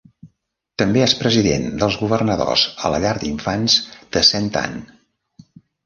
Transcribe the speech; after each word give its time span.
També 0.81 1.03
és 1.07 1.13
president 1.19 1.67
dels 1.85 1.99
governadors 2.05 2.65
a 2.89 2.93
la 2.95 3.05
llar 3.07 3.15
d'infants 3.21 3.79
de 4.17 4.27
Saint 4.33 4.53
Anne. 4.67 4.87